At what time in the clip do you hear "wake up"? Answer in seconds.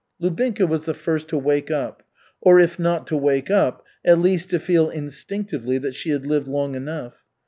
1.37-2.01, 3.15-3.85